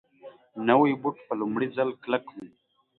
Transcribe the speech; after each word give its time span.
نوی 0.67 0.91
بوټ 1.01 1.15
په 1.27 1.33
لومړي 1.41 1.67
ځل 1.75 1.89
کلک 2.03 2.25
وي 2.35 2.47